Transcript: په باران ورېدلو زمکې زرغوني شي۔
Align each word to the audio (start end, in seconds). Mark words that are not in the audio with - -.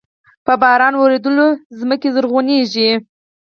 په 0.45 0.53
باران 0.61 0.93
ورېدلو 0.97 1.47
زمکې 1.79 2.09
زرغوني 2.15 2.57
شي۔ 2.73 2.89